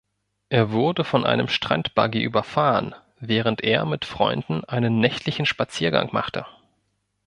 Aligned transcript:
Er 0.49 0.71
wurde 0.71 1.03
von 1.03 1.27
einem 1.27 1.47
Strand-Buggy 1.47 2.23
überfahren, 2.23 2.95
während 3.19 3.61
er 3.63 3.85
mit 3.85 4.03
Freunden 4.03 4.63
einen 4.63 4.99
nächtlichen 4.99 5.45
Spaziergang 5.45 6.09
machte. 6.11 6.47